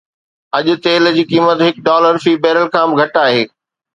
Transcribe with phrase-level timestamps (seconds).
[0.57, 3.45] اڄ تيل جي قيمت هڪ ڊالر في بيرل کان به گهٽ آهي.